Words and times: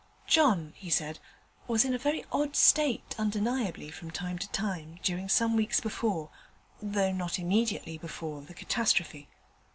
'John,' 0.25 0.73
he 0.77 0.89
said, 0.89 1.19
'was 1.67 1.85
in 1.85 1.93
a 1.93 1.97
very 1.99 2.25
odd 2.31 2.55
state, 2.55 3.13
undeniably, 3.19 3.91
from 3.91 4.09
time 4.09 4.39
to 4.39 4.49
time, 4.49 4.97
during 5.03 5.29
some 5.29 5.55
weeks 5.55 5.79
before, 5.79 6.31
though 6.81 7.11
not 7.11 7.37
immediately 7.37 7.99
before, 7.99 8.41
the 8.41 8.55
catastrophe. 8.55 9.29